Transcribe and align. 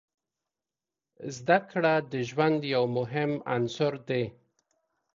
زده 1.35 1.57
کړه 1.69 1.93
د 2.11 2.13
ژوند 2.29 2.59
یو 2.73 2.83
مهم 2.97 3.31
عنصر 3.53 3.93
دی. 4.09 4.23